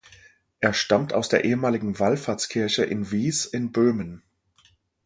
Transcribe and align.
Er 0.61 0.73
stammt 0.73 1.13
aus 1.13 1.29
der 1.29 1.45
ehemaligen 1.45 1.99
Wallfahrtskirche 1.99 2.83
in 2.83 3.11
Wies 3.11 3.45
in 3.45 3.71
Böhmen. 3.71 4.23